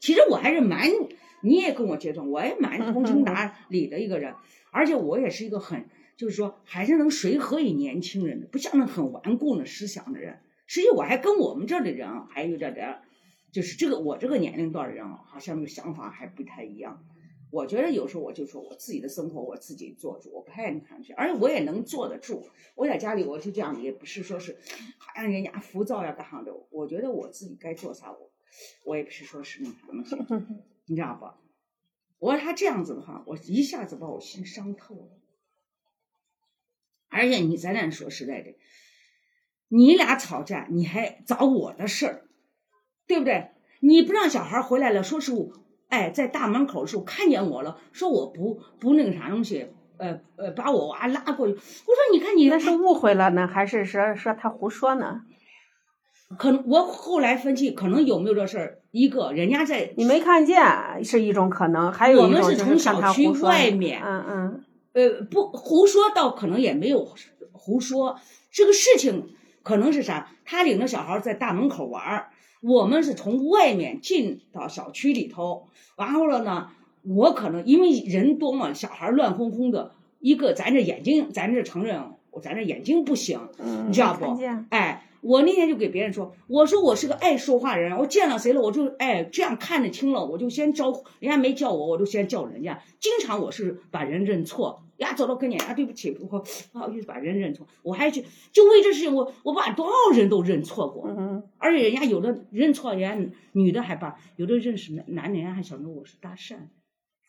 [0.00, 0.88] 其实我还是蛮，
[1.42, 4.34] 你也跟我接触，我也蛮通情达理的一个人，
[4.72, 10.40] 而且我也是一个很，就是说还是能随和于年轻人的，不像那很顽固的思想的人。
[10.66, 13.00] 实际我还跟我们这儿的人，还有点点，
[13.52, 17.04] 就是这个我这个年龄段的人啊，好像想法还不太一样。
[17.50, 22.46] 我觉得有时候我就说我自己的生活我自己做主，我不太看去，而且我也能坐得住。
[22.76, 24.56] 我在家里我就这样，也不是说是
[24.98, 26.54] 好像人家浮躁呀干啥的。
[26.70, 28.30] 我觉得我自己该做啥，我
[28.84, 29.70] 我也不是说是那
[30.04, 30.42] 啥的，
[30.86, 31.26] 你知道不？
[32.18, 35.08] 我说他这样子的话，我一下子把我心伤透了。
[37.08, 38.54] 而且你咱俩说实在的，
[39.68, 42.28] 你俩吵架你还找我的事儿，
[43.06, 43.50] 对不对？
[43.80, 45.52] 你不让小孩回来了，说是我。
[45.88, 51.54] 哎，在大门口的时候看见我了，说我不不那个啥东西，呃呃，把我娃拉过去。
[51.54, 55.22] 我说你看你那是误会了呢，还是说说他胡说呢？
[56.38, 58.78] 可能我后来分析，可能有没有这事儿？
[58.92, 60.62] 一个人家在你没看见
[61.04, 67.06] 是一种可能，还有我们是从小区外面，嗯嗯，呃不胡说，倒可能也没有
[67.52, 68.16] 胡说。
[68.50, 69.28] 这个事情
[69.62, 70.32] 可能是啥？
[70.44, 72.30] 他领着小孩在大门口玩儿。
[72.62, 76.68] 我们是从外面进到小区里头，然后了呢，
[77.02, 82.02] 我可能因为人多嘛，小孩乱哄哄的，一个咱这眼睛，咱这承认，
[82.42, 83.40] 咱这眼睛不行，
[83.86, 84.36] 你知道不？
[84.68, 94.82] 哎，我那天就给别人说，我说我是个爱说话人，我见了谁了，我就哎这样看得清了，我就先招呼，人家没叫我，我就先叫人家，经常我是把人认错。
[94.96, 106.56] 呀，走到跟前，啊，对不起，我不好意思把人认错，我还去就为这事情，我我把多少人都认错过，嗯而且人家有的认错，人家女的还把有的认识男男的，人家还想着我是搭讪，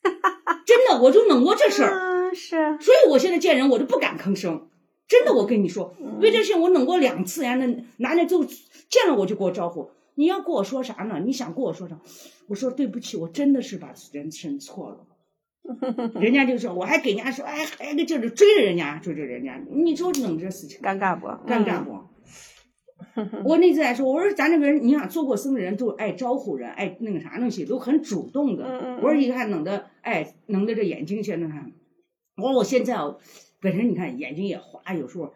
[0.64, 4.70] 真的，我就弄过这事儿，是，所以我现在见人我就不敢吭声，
[5.08, 11.18] 真的，我跟你说，为这事情我弄过两次，人家那男的就见了我就给我招呼，你要跟我说啥呢？
[11.24, 11.98] 你想跟我说啥？
[12.46, 14.98] 我说对不起，我真的是把人认错了。
[16.20, 21.26] 人家就说，我还给人家说，哎，还个劲儿追着人家，追着人家，你说弄这事情尴尬不？
[21.50, 21.92] 尴尬不？
[23.44, 28.98] 我那次还说，我说咱这个人，你想做过生的人都爱招呼人，爱那个啥东西，都很主动的。
[29.02, 31.72] 我说一看弄得，哎，弄得这眼睛现在看，
[32.36, 32.96] 我说我现在
[33.60, 35.34] 本身你看眼睛也花，有时候。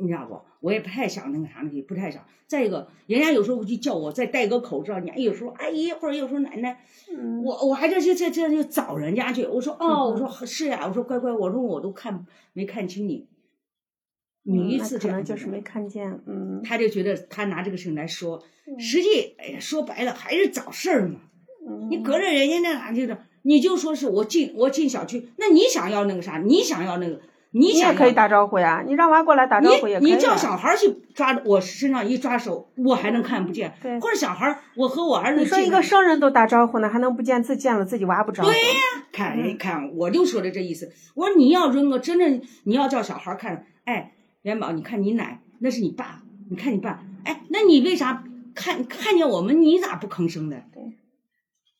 [0.00, 0.40] 你知道不？
[0.60, 2.24] 我也不太想那个啥东西，不太想。
[2.46, 6.84] 再一个，人家有时候就叫我再戴个口罩，人家有时候阿姨或者有时候奶奶，
[7.42, 9.44] 我我还这这这这就找人家去。
[9.44, 13.26] 我说哦，我说是呀，我说乖乖，我说我都看没看清你，
[14.44, 16.62] 你一次可能就是没看见，嗯。
[16.62, 18.40] 他就觉得他拿这个事情来说，
[18.78, 21.22] 实际哎呀说白了还是找事儿嘛。
[21.90, 26.38] 你隔着人家那啥去的，你就说是我进我进小区，那你想要那个啥？
[26.38, 27.20] 你想要那个？
[27.50, 30.12] 你也可以打招呼呀，你让娃过来打招呼也可以。
[30.12, 33.74] 你叫小孩去抓我身上一抓手，我还能看不见。
[33.82, 33.98] 对。
[34.00, 35.40] 或者小孩，我和我儿子。
[35.40, 38.50] 你说一个生人都打招呼呢，还能不见自见了自己娃不招呼？
[38.50, 40.92] 对呀，看一看我就说的这意思。
[41.14, 50.56] 我说你要扔个真正，你要叫小孩看，哎，元宝，你看你奶那是你爸，你看你爸，哎，那你为啥看看见我们你咋不吭声呢？
[50.74, 50.82] 对。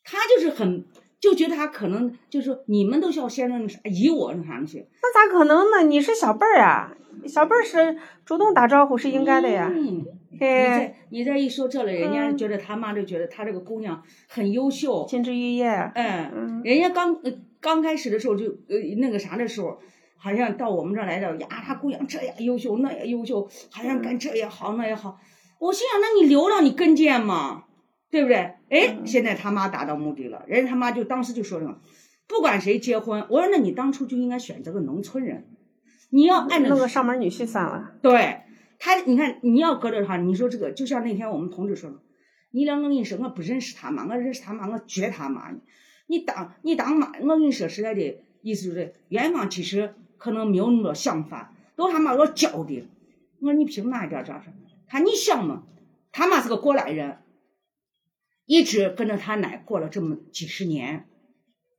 [0.03, 0.87] 他就是很。
[1.21, 4.87] 就觉得他可能就是你们都叫先那啥，以我那啥那些。
[5.03, 5.83] 那咋可能呢？
[5.83, 6.95] 你是小辈儿啊，
[7.27, 9.71] 小辈儿是主动打招呼是应该的呀。
[9.75, 10.05] 嗯。
[10.31, 15.05] 你再你再一说这了，人家觉得他妈就觉得他这个姑娘很优秀。
[15.09, 15.91] 金枝玉叶。
[15.95, 16.61] 嗯。
[16.63, 17.21] 人家刚
[17.61, 19.81] 刚开始的时候就呃那个啥的时候，
[20.17, 25.19] 好像到我们这儿来的呀，他姑娘这样优秀那也优秀，好像干这也好那也好。
[25.59, 27.65] 我心想，那你留着你跟见吗？
[28.11, 28.55] 对不对？
[28.71, 31.79] 哎，现在他妈达到目的了，人家他妈就当时就说什么，
[32.27, 35.47] 不管谁结婚，我说那你当初就应该选择个农村人，
[36.11, 37.93] 你要按照弄个上门女婿算了。
[38.03, 38.41] 对
[38.79, 41.97] 他，你看你要搁这哈，你说这个就像那天我们同志说的，
[42.51, 45.53] 你两个跟你说我不认识他妈，我认识他妈，我绝他妈
[46.07, 52.89] 你当你当妈，我跟你说实在的意思就是，元芳其实可能没有那么多想法，都他妈我教的。
[53.41, 54.53] 我说你凭哪点咋说？
[54.87, 55.65] 他你想嘛？
[56.13, 57.19] 他妈是个过来人。
[58.49, 61.07] 一直跟着他奶过了这么几十年，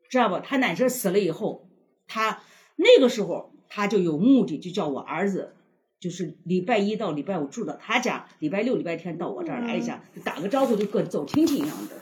[0.07, 0.39] 知道不？
[0.39, 1.67] 他奶这死了以后，
[2.07, 2.43] 他
[2.75, 5.55] 那个时候他就有目的，就叫我儿子，
[5.99, 11.95] 就是礼拜一到礼拜五住到他家，礼拜六、礼拜天到我这儿来一下，打个招呼就跟走亲戚一样的。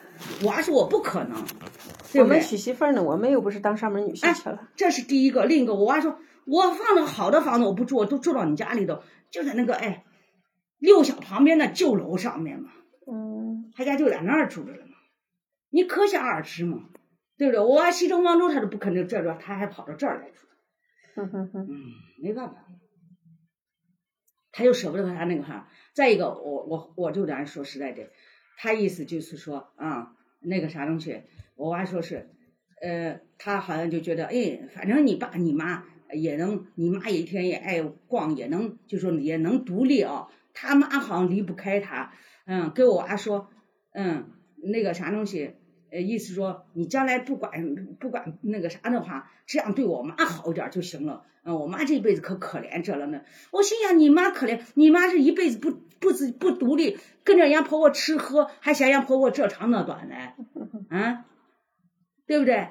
[0.43, 1.41] 我说我不可能，
[2.15, 4.67] 我们娶媳妇儿呢，我们又不是当上门女婿去了。
[4.75, 9.01] 这是第一个，另一个我娃说，我放了好的房子我不住，我都住到你家里头，
[9.31, 10.03] 就在那个哎
[10.77, 12.71] 六小旁边的旧楼上面嘛。
[13.75, 14.93] 他家就在那儿住着了嘛，
[15.69, 16.89] 你可想而知嘛，
[17.37, 17.59] 对不对？
[17.61, 20.47] 我西城王州他都不可能这着，他还跑到这儿来住。
[21.19, 22.65] 嗯，没办法，
[24.51, 25.67] 他又舍不得他那个哈。
[25.93, 28.09] 再一个，我我我就咱说实在的，
[28.57, 31.23] 他意思就是说啊，那个啥东西，
[31.55, 32.29] 我娃说是，
[32.81, 40.27] 呃，他好像就觉得，哎，反正你爸你妈也能，你妈一天也爱逛，也能，就说也能独立啊。
[40.59, 42.11] 他妈好像离不开他，
[42.47, 43.51] 嗯，跟我娃说，
[43.93, 44.31] 嗯，
[44.63, 45.53] 那个啥东西，
[45.91, 51.25] 呃，意思说你将来不管不管那个啥的话，这样对我妈好一点就行了。
[51.43, 53.21] 嗯，我妈这辈子可可怜着了呢。
[53.51, 60.15] 我心想，你妈可怜，你妈是一辈子不不自不独立，跟着人家婆婆吃喝，还嫌人家婆婆这长那短的，
[60.89, 61.25] 啊，
[62.25, 62.69] 对不对？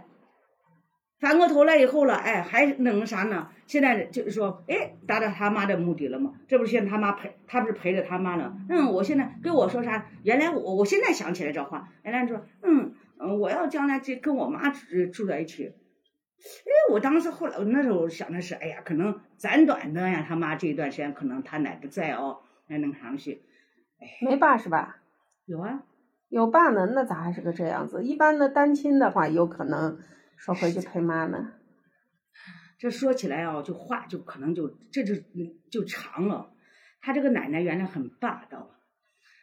[1.19, 3.49] 反过头来以后了，哎，还弄个啥呢？
[3.67, 6.35] 现在就是说，哎，达到他妈的目的了嘛？
[6.47, 8.55] 这不是现在他妈陪，他不是陪着他妈呢？
[8.69, 10.07] 嗯，我现在跟我说啥？
[10.23, 15.67] 原来我我现在想起来这话，原来说，嗯嗯，我要将来这跟我妈住住在一起。
[15.67, 23.43] 哎，我当时后来我那时候想的是，哎呀，可能暂短的呀，他妈这一段时间可能他奶不在哦，那能上去。
[23.99, 24.99] 哎，没爸是吧？
[25.47, 25.83] 有啊，
[26.29, 28.05] 有爸呢，那咋还是个这样子？
[28.05, 29.99] 一般的单亲的话，有可能
[30.37, 31.53] 说回去陪妈呢。
[32.79, 35.15] 这说起来啊，就话就可能就这就
[35.71, 36.53] 就长了。
[37.01, 38.77] 他这个奶奶原来很霸道，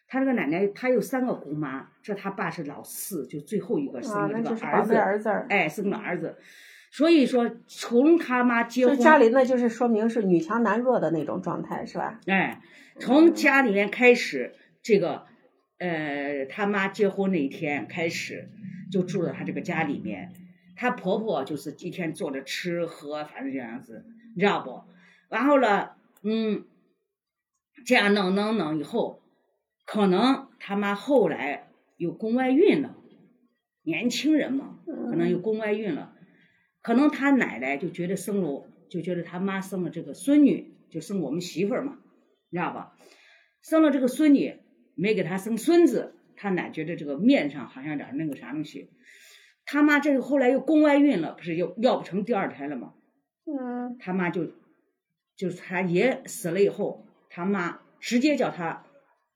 [0.08, 5.48] 他这个奶奶他有三个姑妈，这他爸是老四，就最后一个生啊，了这个儿子，贝儿子儿。
[5.50, 6.38] 哎，生个儿子。
[6.92, 12.20] 所以说，从他妈结就婚，家里那就是说明是女强男弱的那种状态，是吧？
[12.28, 12.62] 哎，
[13.00, 14.54] 从家里面开始，
[14.84, 15.26] 这个
[15.80, 18.50] 呃，他妈结婚那一天开始，
[18.92, 20.34] 就住在他这个家里面。
[20.76, 24.06] 她婆婆就是一天做着吃喝，反正这样子，
[24.36, 24.84] 你知道不？
[25.30, 26.66] 然后了，嗯，
[27.86, 29.22] 这样弄弄弄以后，
[29.86, 32.96] 可能他妈后来有宫外孕了，
[33.84, 36.16] 年轻人嘛，可能有宫外孕了，
[36.82, 41.98] 可能他奶奶就觉得生了，就觉得他妈生了这个孙女，就生我们媳妇儿嘛，
[42.50, 42.96] 你知道吧？
[43.62, 44.60] 生了这个孙女，
[44.96, 48.90] 没给他生孙子，他奶觉得这个面上好像点那个啥东西。
[49.66, 52.94] 他妈这个后来又宫外孕了，不是又要不成第二胎了吗？
[53.46, 54.52] 嗯，他妈就
[55.36, 58.86] 就是他爷死了以后，他妈直接叫他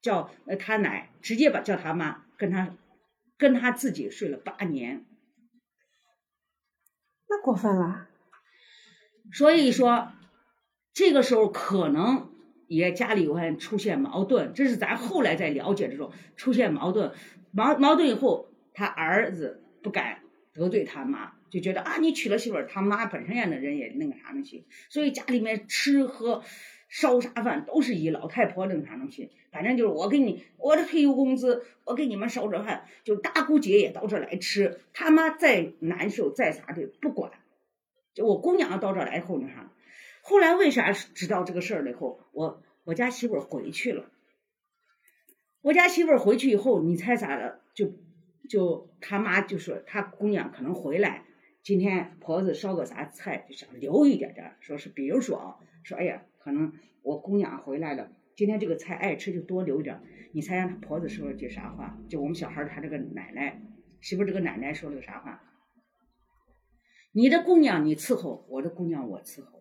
[0.01, 2.75] 叫呃他奶直接把叫他妈跟他
[3.37, 5.05] 跟他自己睡了八年，
[7.29, 8.07] 那过分了。
[9.33, 10.13] 所以说
[10.93, 12.31] 这个时候可能
[12.67, 17.13] 也家里会出现矛盾，这是咱后来在了解这种出现矛盾，
[17.51, 20.21] 矛矛盾以后，他儿子不敢
[20.53, 26.43] 得罪他妈，就觉得啊，你娶了媳妇儿，他妈本身呀那人也那个啥东西，所以家里面吃喝
[26.89, 37.31] 烧啥饭都是以老太婆那个啥东西，反正就是我给你我的退休工资，我给你们烧着饭，就大姑姐也到这来吃，他妈再难受再啥的不管。
[38.13, 39.71] 就我姑娘到这来以后那啥，
[40.21, 44.09] 后来为啥知道这个事儿了以后，我我家媳妇儿回去了。
[45.61, 47.59] 我家媳妇儿回去以后，你猜咋的？
[47.73, 47.91] 就
[48.47, 51.25] 就他妈就说他姑娘可能回来，
[51.63, 60.01] 今天婆子烧个啥菜，就想留一点点，说是比如说啊，说哎呀，可能我姑娘回来了，今天这个菜爱吃就多留点。
[60.33, 61.97] 你猜让他婆子说了句啥话？
[62.07, 63.61] 就我们小孩他这个奶奶
[64.01, 65.41] 媳妇这个奶奶说了个啥话？
[67.11, 69.56] 你的姑娘你伺候，我的姑娘我伺候。